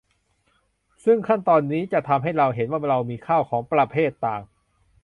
[1.03, 4.41] ซึ่งขั้นตอนนี้จะทำให้เราเห็นว่าเรามีข้าวของประเภทต่าง